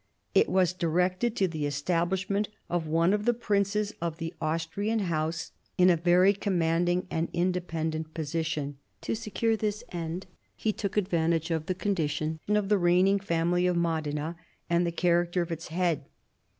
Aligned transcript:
It 0.33 0.49
was 0.49 0.73
directed 0.73 1.35
to 1.35 1.47
the 1.47 1.67
establishment 1.67 2.49
of 2.71 2.87
one 2.87 3.13
of 3.13 3.25
the 3.25 3.35
princes 3.35 3.93
of 4.01 4.17
the 4.17 4.33
Austrian 4.41 4.97
House 4.97 5.51
in 5.77 5.91
a 5.91 5.95
very 5.95 6.33
commanding 6.33 7.05
and 7.11 7.29
independent 7.33 8.15
position. 8.15 8.77
To 9.01 9.13
secure 9.15 9.55
this 9.55 9.83
end, 9.91 10.25
he 10.55 10.73
took 10.73 10.97
advantage 10.97 11.51
of 11.51 11.67
the 11.67 11.75
condition 11.75 12.39
of 12.47 12.67
the 12.67 12.79
reigning 12.79 13.19
family 13.19 13.67
of 13.67 13.77
Modena, 13.77 14.37
and 14.71 14.87
the 14.87 14.91
character 14.91 15.43
of 15.43 15.51
its 15.51 15.67
head. 15.67 16.05